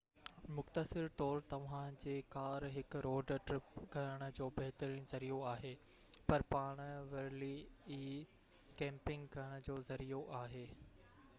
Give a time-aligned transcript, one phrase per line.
[0.59, 5.73] مختصر طور توهانجي ڪار هڪ روڊ ٽرپ ڪرڻ جو بهترين ذريعو آهي
[6.31, 6.81] پر پاڻ
[7.11, 7.51] ورلي
[7.97, 8.01] ئي
[8.81, 10.65] ڪيمپنگ ڪرڻ جو ذريعو آهي